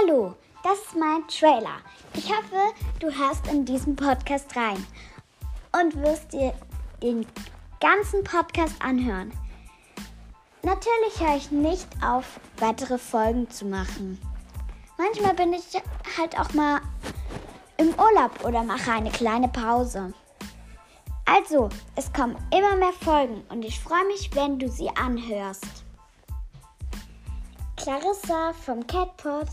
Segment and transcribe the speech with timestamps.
[0.00, 1.78] Hallo, das ist mein Trailer.
[2.14, 4.84] Ich hoffe, du hörst in diesen Podcast rein
[5.72, 6.52] und wirst dir
[7.02, 7.26] den
[7.80, 9.32] ganzen Podcast anhören.
[10.62, 14.20] Natürlich höre ich nicht auf, weitere Folgen zu machen.
[14.98, 15.64] Manchmal bin ich
[16.16, 16.80] halt auch mal
[17.78, 20.12] im Urlaub oder mache eine kleine Pause.
[21.24, 25.84] Also, es kommen immer mehr Folgen und ich freue mich, wenn du sie anhörst.
[27.76, 29.48] Clarissa vom Catpot.